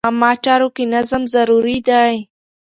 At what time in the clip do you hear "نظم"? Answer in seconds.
0.93-1.23